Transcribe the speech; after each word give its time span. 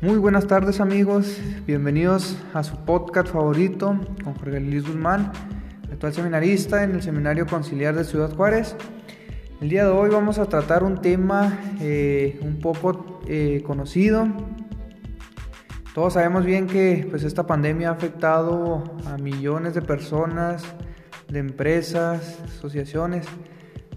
Muy 0.00 0.16
buenas 0.16 0.46
tardes 0.46 0.78
amigos, 0.78 1.40
bienvenidos 1.66 2.38
a 2.54 2.62
su 2.62 2.76
podcast 2.84 3.32
favorito 3.32 3.98
con 4.22 4.34
Jorge 4.34 4.60
Luis 4.60 4.86
Guzmán, 4.86 5.32
actual 5.92 6.14
seminarista 6.14 6.84
en 6.84 6.92
el 6.92 7.02
Seminario 7.02 7.46
Conciliar 7.46 7.96
de 7.96 8.04
Ciudad 8.04 8.32
Juárez. 8.32 8.76
El 9.60 9.70
día 9.70 9.82
de 9.82 9.90
hoy 9.90 10.08
vamos 10.08 10.38
a 10.38 10.46
tratar 10.46 10.84
un 10.84 11.00
tema 11.00 11.58
eh, 11.80 12.38
un 12.42 12.60
poco 12.60 13.22
eh, 13.26 13.64
conocido. 13.66 14.28
Todos 15.96 16.12
sabemos 16.12 16.44
bien 16.44 16.68
que 16.68 17.04
pues, 17.10 17.24
esta 17.24 17.48
pandemia 17.48 17.88
ha 17.88 17.94
afectado 17.94 18.84
a 19.04 19.16
millones 19.18 19.74
de 19.74 19.82
personas, 19.82 20.62
de 21.26 21.40
empresas, 21.40 22.38
asociaciones, 22.44 23.26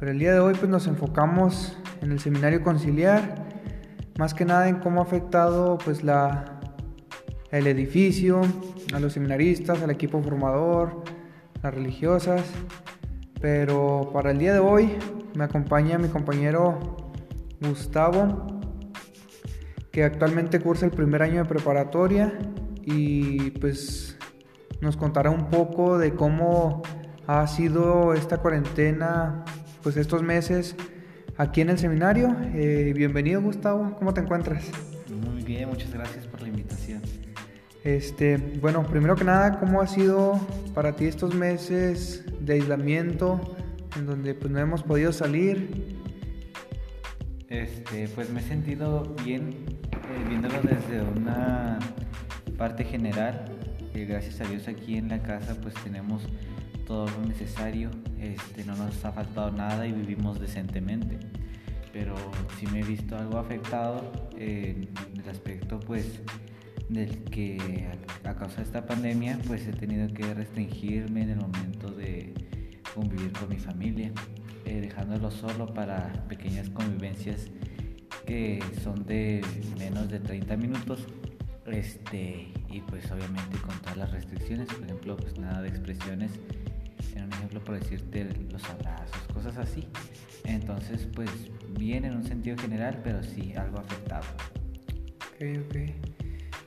pero 0.00 0.10
el 0.10 0.18
día 0.18 0.32
de 0.32 0.40
hoy 0.40 0.54
pues, 0.54 0.68
nos 0.68 0.88
enfocamos 0.88 1.78
en 2.02 2.10
el 2.10 2.18
Seminario 2.18 2.64
Conciliar 2.64 3.43
más 4.18 4.34
que 4.34 4.44
nada 4.44 4.68
en 4.68 4.76
cómo 4.76 5.00
ha 5.00 5.04
afectado 5.04 5.78
pues 5.78 6.04
la, 6.04 6.60
el 7.50 7.66
edificio, 7.66 8.42
a 8.92 9.00
los 9.00 9.12
seminaristas, 9.12 9.82
al 9.82 9.90
equipo 9.90 10.22
formador, 10.22 11.02
las 11.62 11.74
religiosas. 11.74 12.42
Pero 13.40 14.10
para 14.12 14.30
el 14.30 14.38
día 14.38 14.52
de 14.52 14.58
hoy 14.58 14.96
me 15.34 15.44
acompaña 15.44 15.98
mi 15.98 16.08
compañero 16.08 17.12
Gustavo, 17.60 18.46
que 19.90 20.04
actualmente 20.04 20.60
cursa 20.60 20.86
el 20.86 20.92
primer 20.92 21.22
año 21.22 21.42
de 21.42 21.44
preparatoria 21.44 22.38
y 22.82 23.50
pues 23.52 24.16
nos 24.80 24.96
contará 24.96 25.30
un 25.30 25.48
poco 25.48 25.98
de 25.98 26.14
cómo 26.14 26.82
ha 27.26 27.46
sido 27.46 28.12
esta 28.14 28.38
cuarentena, 28.38 29.44
pues 29.82 29.96
estos 29.96 30.22
meses 30.22 30.76
aquí 31.36 31.60
en 31.60 31.70
el 31.70 31.78
seminario. 31.78 32.36
Eh, 32.54 32.92
bienvenido 32.94 33.40
Gustavo, 33.42 33.96
¿cómo 33.98 34.14
te 34.14 34.20
encuentras? 34.20 34.64
Muy 35.08 35.42
bien, 35.42 35.68
muchas 35.68 35.92
gracias 35.92 36.26
por 36.26 36.42
la 36.42 36.48
invitación. 36.48 37.02
Este, 37.82 38.38
bueno, 38.60 38.82
primero 38.84 39.14
que 39.14 39.24
nada, 39.24 39.58
¿cómo 39.58 39.80
ha 39.80 39.86
sido 39.86 40.40
para 40.74 40.96
ti 40.96 41.04
estos 41.04 41.34
meses 41.34 42.24
de 42.40 42.54
aislamiento 42.54 43.56
en 43.96 44.06
donde 44.06 44.34
pues 44.34 44.50
no 44.50 44.58
hemos 44.58 44.82
podido 44.82 45.12
salir? 45.12 45.98
Este, 47.48 48.08
pues 48.08 48.30
me 48.30 48.40
he 48.40 48.42
sentido 48.42 49.14
bien 49.24 49.50
eh, 49.92 50.24
viéndolo 50.28 50.54
desde 50.62 51.02
una 51.02 51.78
parte 52.56 52.84
general. 52.84 53.44
gracias 53.92 54.40
a 54.40 54.44
Dios 54.44 54.66
aquí 54.66 54.96
en 54.96 55.08
la 55.08 55.22
casa 55.22 55.56
pues 55.60 55.74
tenemos 55.84 56.22
todo 56.84 57.06
lo 57.06 57.26
necesario, 57.26 57.90
este, 58.20 58.64
no 58.64 58.76
nos 58.76 59.04
ha 59.04 59.12
faltado 59.12 59.50
nada 59.50 59.86
y 59.86 59.92
vivimos 59.92 60.40
decentemente. 60.40 61.18
Pero 61.92 62.14
sí 62.58 62.66
me 62.66 62.80
he 62.80 62.84
visto 62.84 63.16
algo 63.16 63.38
afectado 63.38 64.02
en 64.36 64.88
el 65.16 65.28
aspecto 65.28 65.78
pues 65.80 66.20
del 66.88 67.24
que 67.24 67.88
a, 68.24 68.34
causa 68.34 68.56
de 68.56 68.62
esta 68.62 68.84
pandemia 68.84 69.38
pues 69.46 69.66
he 69.66 69.72
tenido 69.72 70.12
que 70.12 70.34
restringirme 70.34 71.22
en 71.22 71.30
el 71.30 71.36
momento 71.38 71.90
de 71.90 72.34
convivir 72.94 73.32
con 73.32 73.48
mi 73.48 73.58
familia, 73.58 74.12
eh, 74.64 74.80
dejándolo 74.80 75.30
solo 75.30 75.72
para 75.72 76.12
pequeñas 76.28 76.68
convivencias 76.70 77.48
que 78.26 78.62
son 78.82 79.04
de 79.04 79.42
menos 79.78 80.08
de 80.08 80.18
30 80.18 80.56
minutos 80.56 81.06
este 81.66 82.52
y 82.70 82.80
pues 82.80 83.10
obviamente 83.10 83.58
con 83.58 83.78
todas 83.80 83.96
las 83.96 84.12
restricciones 84.12 84.68
por 84.68 84.84
ejemplo 84.84 85.16
pues 85.16 85.38
nada 85.38 85.62
de 85.62 85.68
expresiones 85.68 86.30
en 87.14 87.24
un 87.24 87.32
ejemplo 87.32 87.62
por 87.62 87.78
decirte 87.78 88.26
los 88.50 88.64
abrazos, 88.64 89.22
cosas 89.32 89.56
así. 89.58 89.86
Entonces, 90.44 91.08
pues 91.14 91.30
bien 91.78 92.04
en 92.04 92.16
un 92.16 92.24
sentido 92.24 92.56
general, 92.58 93.00
pero 93.02 93.22
sí 93.22 93.54
algo 93.56 93.78
afectado. 93.78 94.24
Ok, 95.34 95.66
ok. 95.66 95.76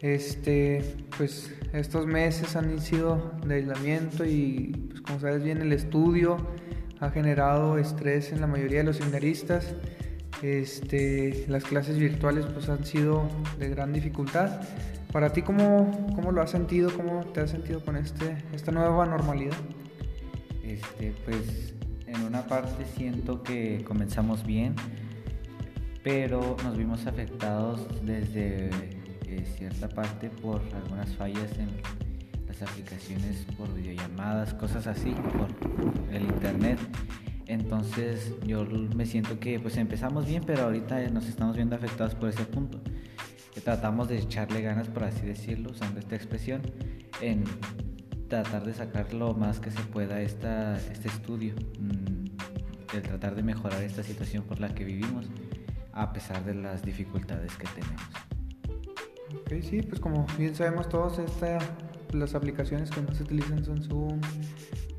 Este, 0.00 0.82
pues 1.16 1.54
estos 1.72 2.06
meses 2.06 2.56
han 2.56 2.80
sido 2.80 3.32
de 3.46 3.54
aislamiento 3.56 4.24
y 4.24 4.88
pues 4.88 5.00
como 5.00 5.20
sabes 5.20 5.44
bien 5.44 5.62
el 5.62 5.72
estudio 5.72 6.38
ha 6.98 7.10
generado 7.10 7.78
estrés 7.78 8.32
en 8.32 8.40
la 8.40 8.46
mayoría 8.46 8.78
de 8.78 8.84
los 8.84 8.96
seminaristas. 8.96 9.74
Este, 10.42 11.44
las 11.48 11.62
clases 11.62 11.98
virtuales 11.98 12.46
pues 12.46 12.68
han 12.68 12.84
sido 12.84 13.28
de 13.58 13.68
gran 13.68 13.92
dificultad. 13.92 14.60
Para 15.12 15.32
ti, 15.32 15.42
¿cómo, 15.42 16.12
cómo 16.14 16.32
lo 16.32 16.42
has 16.42 16.50
sentido? 16.50 16.90
¿Cómo 16.96 17.24
te 17.26 17.40
has 17.40 17.50
sentido 17.50 17.84
con 17.84 17.96
este, 17.96 18.36
esta 18.52 18.72
nueva 18.72 19.06
normalidad? 19.06 19.56
Este, 20.72 21.12
pues 21.26 21.74
en 22.06 22.22
una 22.22 22.46
parte 22.46 22.86
siento 22.96 23.42
que 23.42 23.84
comenzamos 23.86 24.46
bien, 24.46 24.74
pero 26.02 26.56
nos 26.64 26.78
vimos 26.78 27.06
afectados 27.06 27.86
desde 28.02 28.70
eh, 29.26 29.44
cierta 29.58 29.88
parte 29.90 30.30
por 30.30 30.62
algunas 30.74 31.14
fallas 31.14 31.58
en 31.58 31.68
las 32.46 32.62
aplicaciones 32.62 33.44
por 33.58 33.72
videollamadas, 33.74 34.54
cosas 34.54 34.86
así, 34.86 35.10
por 35.10 35.48
el 36.10 36.22
internet. 36.22 36.78
Entonces 37.46 38.32
yo 38.46 38.64
me 38.64 39.04
siento 39.04 39.38
que 39.38 39.60
pues 39.60 39.76
empezamos 39.76 40.24
bien, 40.24 40.42
pero 40.46 40.62
ahorita 40.62 41.06
nos 41.10 41.28
estamos 41.28 41.54
viendo 41.54 41.76
afectados 41.76 42.14
por 42.14 42.30
ese 42.30 42.44
punto. 42.44 42.80
Tratamos 43.62 44.08
de 44.08 44.18
echarle 44.18 44.62
ganas, 44.62 44.88
por 44.88 45.04
así 45.04 45.26
decirlo, 45.26 45.72
usando 45.72 46.00
esta 46.00 46.16
expresión, 46.16 46.62
en 47.20 47.44
tratar 48.32 48.64
de 48.64 48.72
sacar 48.72 49.12
lo 49.12 49.34
más 49.34 49.60
que 49.60 49.70
se 49.70 49.82
pueda 49.82 50.22
esta, 50.22 50.78
este 50.78 51.08
estudio, 51.08 51.54
mm, 51.78 52.96
el 52.96 53.02
tratar 53.02 53.34
de 53.34 53.42
mejorar 53.42 53.82
esta 53.82 54.02
situación 54.02 54.44
por 54.44 54.58
la 54.58 54.74
que 54.74 54.84
vivimos, 54.84 55.26
a 55.92 56.14
pesar 56.14 56.42
de 56.42 56.54
las 56.54 56.82
dificultades 56.82 57.54
que 57.56 57.66
tenemos. 57.68 58.02
Ok, 59.38 59.62
sí, 59.62 59.82
pues 59.82 60.00
como 60.00 60.24
bien 60.38 60.54
sabemos 60.54 60.88
todos, 60.88 61.18
esta, 61.18 61.58
las 62.12 62.34
aplicaciones 62.34 62.90
que 62.90 63.02
más 63.02 63.18
se 63.18 63.24
utilizan 63.24 63.62
son 63.66 63.82
Zoom, 63.82 64.18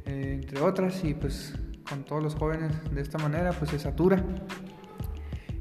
eh, 0.05 0.39
entre 0.39 0.61
otras, 0.61 1.03
y 1.03 1.16
pues 1.16 1.55
con 1.89 2.03
todos 2.03 2.22
los 2.22 2.35
jóvenes 2.35 2.72
de 2.93 3.01
esta 3.01 3.17
manera, 3.17 3.51
pues 3.53 3.72
se 3.72 3.79
satura. 3.79 4.23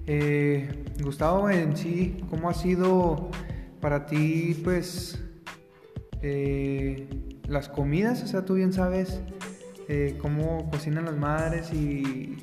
Eh, 0.07 0.85
Gustavo, 1.03 1.49
en 1.49 1.75
sí, 1.75 2.19
¿cómo 2.29 2.51
ha 2.51 2.55
sido 2.55 3.31
para 3.81 4.05
ti, 4.05 4.61
pues, 4.63 5.19
eh, 6.21 7.32
las 7.49 7.69
comidas, 7.69 8.23
o 8.23 8.27
sea, 8.27 8.45
tú 8.45 8.55
bien 8.55 8.73
sabes 8.73 9.21
eh, 9.89 10.17
cómo 10.21 10.71
cocinan 10.71 11.05
las 11.05 11.17
madres 11.17 11.73
y, 11.73 12.37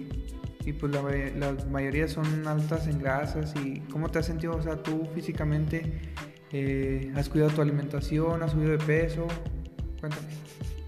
pues 0.79 0.93
la, 0.93 1.55
mayoría 1.71 2.07
son 2.07 2.47
altas 2.47 2.87
en 2.87 2.99
grasas 2.99 3.55
y 3.63 3.79
cómo 3.91 4.09
te 4.09 4.19
has 4.19 4.27
sentido, 4.27 4.55
o 4.55 4.61
sea, 4.61 4.83
tú 4.83 5.07
físicamente 5.15 6.01
eh, 6.51 7.11
has 7.15 7.27
cuidado 7.27 7.51
tu 7.51 7.61
alimentación, 7.61 8.43
has 8.43 8.51
subido 8.51 8.71
de 8.71 8.77
peso, 8.77 9.27
cuéntame. 9.99 10.27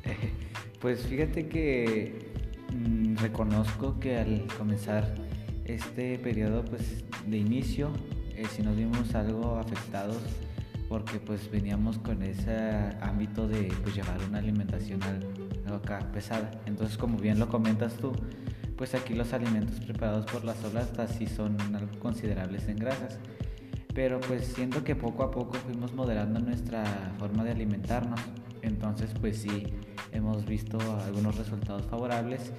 pues 0.82 1.02
fíjate 1.08 1.48
que 1.48 2.32
mm, 2.72 3.16
reconozco 3.18 4.00
que 4.00 4.18
al 4.18 4.46
comenzar 4.58 5.16
este 5.66 6.20
periodo 6.20 6.64
pues 6.64 7.04
de 7.26 7.38
inicio, 7.38 7.92
eh, 8.36 8.46
si 8.56 8.62
nos 8.62 8.76
vimos 8.76 9.16
algo 9.16 9.58
afectados, 9.58 10.18
porque 10.92 11.22
pues 11.22 11.50
veníamos 11.50 12.00
con 12.00 12.22
ese 12.22 12.54
ámbito 13.00 13.48
de 13.48 13.74
pues, 13.82 13.96
llevar 13.96 14.18
una 14.28 14.40
alimentación 14.40 15.02
algo 15.04 15.78
acá 15.78 16.00
pesada. 16.12 16.52
Entonces 16.66 16.98
como 16.98 17.18
bien 17.18 17.40
lo 17.40 17.48
comentas 17.48 17.94
tú, 17.94 18.12
pues 18.76 18.94
aquí 18.94 19.14
los 19.14 19.32
alimentos 19.32 19.80
preparados 19.80 20.26
por 20.26 20.44
las 20.44 20.62
olas 20.66 20.90
sí 21.18 21.28
son 21.28 21.56
algo 21.74 21.98
considerables 22.00 22.68
en 22.68 22.76
grasas. 22.76 23.20
Pero 23.94 24.20
pues 24.20 24.48
siento 24.48 24.84
que 24.84 24.94
poco 24.98 25.24
a 25.24 25.32
poco 25.32 25.54
fuimos 25.54 25.94
moderando 25.94 26.42
nuestra 26.42 26.84
forma 27.18 27.46
de 27.46 27.52
alimentarnos. 27.52 28.20
Entonces 28.62 29.12
pues 29.18 29.38
sí, 29.38 29.68
hemos 30.12 30.46
visto 30.46 30.78
algunos 31.06 31.38
resultados 31.38 31.86
favorables 31.86 32.52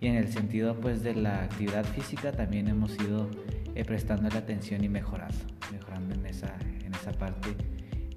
y 0.00 0.06
en 0.06 0.14
el 0.14 0.32
sentido 0.32 0.80
pues 0.80 1.02
de 1.02 1.16
la 1.16 1.42
actividad 1.42 1.84
física 1.84 2.32
también 2.32 2.66
hemos 2.68 2.98
ido 2.98 3.28
eh, 3.74 3.84
prestando 3.84 4.28
la 4.28 4.38
atención 4.38 4.84
y 4.84 4.88
mejorando, 4.88 5.38
mejorando 5.72 6.14
en 6.14 6.26
esa, 6.26 6.56
en 6.84 6.94
esa 6.94 7.12
parte 7.12 7.54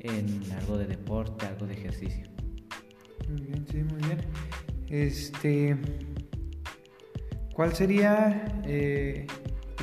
en 0.02 0.52
algo 0.54 0.78
de 0.78 0.88
deporte, 0.88 1.46
algo 1.46 1.66
de 1.68 1.74
ejercicio. 1.74 2.26
Muy 3.30 3.42
bien, 3.42 3.66
sí, 3.70 3.84
muy 3.84 4.02
bien. 4.04 4.20
Este, 4.90 5.76
¿cuál 7.54 7.74
sería, 7.74 8.62
eh, 8.66 9.28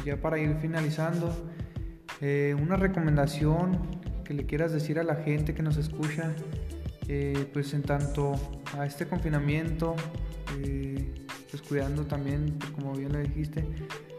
ya 0.04 0.16
para 0.20 0.38
ir 0.38 0.56
finalizando, 0.60 1.34
eh, 2.20 2.56
una 2.60 2.76
recomendación 2.76 3.78
que 4.24 4.32
le 4.32 4.46
quieras 4.46 4.72
decir 4.72 4.98
a 4.98 5.02
la 5.02 5.16
gente 5.16 5.54
que 5.54 5.62
nos 5.62 5.76
escucha, 5.76 6.34
eh, 7.08 7.46
pues 7.52 7.74
en 7.74 7.82
tanto 7.82 8.34
a 8.78 8.86
este 8.86 9.06
confinamiento, 9.06 9.94
pues 11.50 11.62
cuidando 11.62 12.06
también, 12.06 12.58
como 12.74 12.94
bien 12.94 13.12
lo 13.12 13.18
dijiste, 13.18 13.64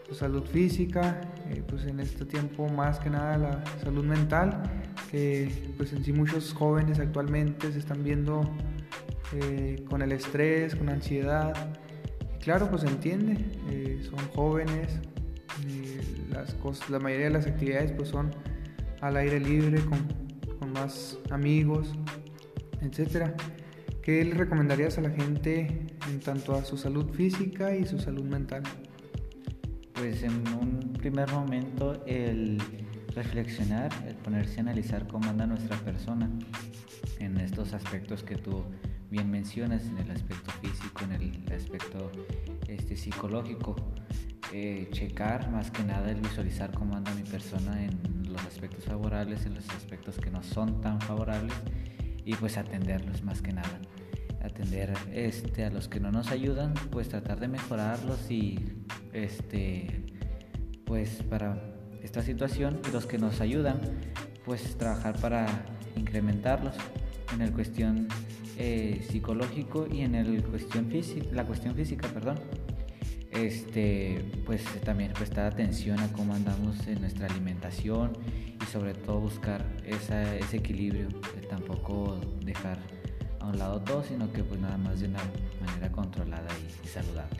su 0.07 0.15
salud 0.15 0.43
física, 0.43 1.21
pues 1.67 1.85
en 1.85 1.99
este 1.99 2.25
tiempo 2.25 2.67
más 2.69 2.99
que 2.99 3.09
nada 3.09 3.37
la 3.37 3.63
salud 3.81 4.05
mental 4.05 4.63
que 5.09 5.73
pues 5.77 5.93
en 5.93 6.03
sí 6.03 6.11
muchos 6.13 6.53
jóvenes 6.53 6.99
actualmente 6.99 7.71
se 7.71 7.79
están 7.79 8.03
viendo 8.03 8.41
eh, 9.33 9.83
con 9.89 10.01
el 10.01 10.11
estrés, 10.11 10.75
con 10.75 10.89
ansiedad. 10.89 11.53
Claro, 12.41 12.69
pues 12.69 12.83
se 12.83 12.87
entiende, 12.87 13.37
eh, 13.69 14.01
son 14.03 14.19
jóvenes, 14.35 14.99
las 16.31 16.53
cosas, 16.55 16.89
la 16.89 16.99
mayoría 16.99 17.27
de 17.27 17.31
las 17.31 17.47
actividades 17.47 17.91
pues 17.93 18.09
son 18.09 18.31
al 19.01 19.15
aire 19.17 19.39
libre, 19.39 19.79
con, 19.85 19.99
con 20.59 20.73
más 20.73 21.17
amigos, 21.31 21.93
etcétera. 22.81 23.33
¿Qué 24.03 24.23
le 24.23 24.35
recomendarías 24.35 24.97
a 24.97 25.01
la 25.01 25.09
gente 25.09 25.87
en 26.09 26.19
tanto 26.19 26.53
a 26.55 26.63
su 26.63 26.77
salud 26.77 27.09
física 27.11 27.75
y 27.75 27.85
su 27.85 27.99
salud 27.99 28.23
mental? 28.23 28.63
Pues 29.95 30.23
en 30.23 30.45
un 30.59 30.93
primer 30.93 31.31
momento 31.31 32.03
el 32.05 32.61
reflexionar, 33.15 33.91
el 34.05 34.15
ponerse 34.15 34.57
a 34.57 34.63
analizar 34.63 35.07
cómo 35.07 35.29
anda 35.29 35.47
nuestra 35.47 35.77
persona 35.77 36.29
en 37.19 37.37
estos 37.37 37.73
aspectos 37.73 38.21
que 38.21 38.35
tú 38.35 38.63
bien 39.09 39.31
mencionas, 39.31 39.85
en 39.85 39.97
el 39.97 40.11
aspecto 40.11 40.51
físico, 40.61 41.05
en 41.05 41.11
el 41.13 41.53
aspecto 41.53 42.11
este, 42.67 42.97
psicológico. 42.97 43.75
Eh, 44.51 44.89
checar 44.91 45.49
más 45.49 45.71
que 45.71 45.83
nada 45.83 46.11
el 46.11 46.21
visualizar 46.21 46.71
cómo 46.71 46.95
anda 46.95 47.13
mi 47.15 47.23
persona 47.23 47.83
en 47.83 48.31
los 48.31 48.45
aspectos 48.45 48.85
favorables, 48.85 49.45
en 49.45 49.55
los 49.55 49.67
aspectos 49.69 50.17
que 50.17 50.29
no 50.29 50.43
son 50.43 50.81
tan 50.81 50.99
favorables 51.01 51.55
y 52.25 52.35
pues 52.35 52.57
atenderlos 52.57 53.23
más 53.23 53.41
que 53.41 53.53
nada 53.53 53.79
atender 54.45 54.93
este, 55.13 55.65
a 55.65 55.69
los 55.69 55.87
que 55.87 55.99
no 55.99 56.11
nos 56.11 56.31
ayudan, 56.31 56.73
pues 56.91 57.09
tratar 57.09 57.39
de 57.39 57.47
mejorarlos 57.47 58.29
y 58.29 58.59
este, 59.13 60.03
pues 60.85 61.23
para 61.29 61.61
esta 62.03 62.21
situación 62.21 62.79
y 62.87 62.91
los 62.91 63.05
que 63.05 63.17
nos 63.17 63.41
ayudan, 63.41 63.79
pues 64.45 64.77
trabajar 64.77 65.19
para 65.19 65.47
incrementarlos 65.95 66.75
en 67.33 67.41
el 67.41 67.51
cuestión 67.51 68.07
eh, 68.57 69.05
psicológico 69.09 69.87
y 69.91 70.01
en 70.01 70.15
el 70.15 70.43
cuestión 70.43 70.89
física, 70.89 71.27
la 71.33 71.45
cuestión 71.45 71.75
física, 71.75 72.07
perdón. 72.07 72.39
Este, 73.31 74.23
pues 74.45 74.63
también 74.85 75.11
prestar 75.11 75.45
atención 75.51 75.99
a 75.99 76.07
cómo 76.13 76.33
andamos 76.33 76.87
en 76.87 77.01
nuestra 77.01 77.27
alimentación 77.27 78.13
y 78.61 78.65
sobre 78.71 78.93
todo 78.93 79.19
buscar 79.19 79.65
ese 79.85 80.39
equilibrio, 80.55 81.09
tampoco 81.49 82.17
dejar 82.45 82.77
a 83.49 83.55
lado 83.55 83.81
todo, 83.81 84.03
sino 84.03 84.31
que 84.31 84.43
pues 84.43 84.59
nada 84.59 84.77
más 84.77 84.99
de 84.99 85.07
una 85.07 85.19
manera 85.65 85.91
controlada 85.91 86.47
y, 86.83 86.87
saludable. 86.87 87.39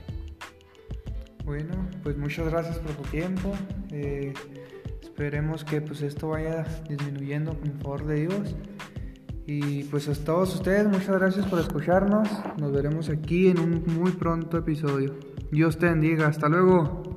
Bueno, 1.43 1.87
pues 2.03 2.17
muchas 2.17 2.49
gracias 2.49 2.77
por 2.79 2.91
tu 2.93 3.03
tiempo. 3.03 3.53
Eh, 3.91 4.33
esperemos 5.01 5.63
que 5.63 5.81
pues 5.81 6.01
esto 6.01 6.29
vaya 6.29 6.65
disminuyendo 6.89 7.57
con 7.57 7.67
el 7.67 7.77
favor 7.77 8.05
de 8.05 8.27
Dios. 8.27 8.55
Y 9.47 9.83
pues 9.85 10.09
a 10.09 10.13
todos 10.15 10.55
ustedes, 10.55 10.87
muchas 10.87 11.19
gracias 11.19 11.45
por 11.45 11.59
escucharnos. 11.59 12.27
Nos 12.57 12.71
veremos 12.71 13.09
aquí 13.09 13.47
en 13.47 13.59
un 13.59 13.83
muy 13.85 14.11
pronto 14.11 14.57
episodio. 14.57 15.15
Dios 15.51 15.77
te 15.77 15.85
bendiga. 15.85 16.27
Hasta 16.27 16.49
luego. 16.49 17.15